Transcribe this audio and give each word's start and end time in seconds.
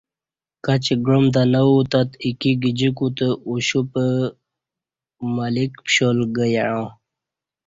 کچی 0.65 0.93
گعام 1.05 1.25
تہ 1.33 1.41
نہ 1.51 1.61
اُتت 1.69 2.09
اِکی 2.25 2.51
گجیکو 2.61 3.07
تہ 3.17 3.27
اُشوپہ 3.47 4.03
ملک 5.35 5.71
پشال 5.83 6.17
گہ 6.35 6.45
یݩع 6.53 6.85